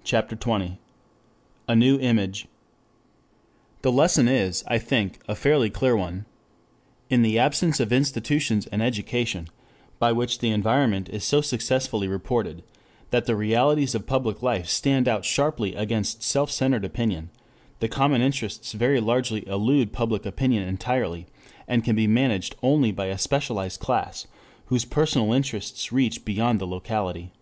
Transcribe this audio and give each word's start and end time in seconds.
]CHAPTER 0.04 0.36
XX 0.36 0.76
A 1.66 1.74
NEW 1.74 1.98
IMAGE 1.98 2.44
1 2.44 2.48
THE 3.82 3.90
lesson 3.90 4.28
is, 4.28 4.62
I 4.68 4.78
think, 4.78 5.18
a 5.26 5.34
fairly 5.34 5.70
clear 5.70 5.96
one. 5.96 6.24
In 7.10 7.22
the 7.22 7.36
absence 7.36 7.80
of 7.80 7.92
institutions 7.92 8.68
and 8.68 8.80
education 8.80 9.48
by 9.98 10.12
which 10.12 10.38
the 10.38 10.50
environment 10.50 11.08
is 11.08 11.24
so 11.24 11.40
successfully 11.40 12.06
reported 12.06 12.62
that 13.10 13.26
the 13.26 13.34
realities 13.34 13.92
of 13.96 14.06
public 14.06 14.40
life 14.40 14.68
stand 14.68 15.08
out 15.08 15.24
sharply 15.24 15.74
against 15.74 16.22
self 16.22 16.48
centered 16.48 16.84
opinion, 16.84 17.30
the 17.80 17.88
common 17.88 18.22
interests 18.22 18.74
very 18.74 19.00
largely 19.00 19.44
elude 19.48 19.92
public 19.92 20.24
opinion 20.24 20.62
entirely, 20.62 21.26
and 21.66 21.82
can 21.82 21.96
be 21.96 22.06
managed 22.06 22.54
only 22.62 22.92
by 22.92 23.06
a 23.06 23.18
specialized 23.18 23.80
class 23.80 24.28
whose 24.66 24.84
personal 24.84 25.32
interests 25.32 25.90
reach 25.90 26.24
beyond 26.24 26.60
the 26.60 26.68
locality. 26.68 27.32